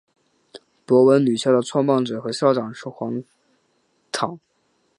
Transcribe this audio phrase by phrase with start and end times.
[0.83, 3.23] 博文女校的创办者和校长是黄
[4.11, 4.39] 侃。